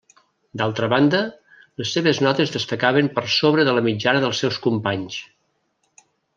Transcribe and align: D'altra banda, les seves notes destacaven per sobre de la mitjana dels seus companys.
D'altra 0.61 0.87
banda, 0.93 1.19
les 1.81 1.91
seves 1.97 2.23
notes 2.29 2.55
destacaven 2.57 3.11
per 3.19 3.25
sobre 3.37 3.69
de 3.69 3.77
la 3.79 3.87
mitjana 3.91 4.25
dels 4.27 4.43
seus 4.45 4.61
companys. 4.67 5.23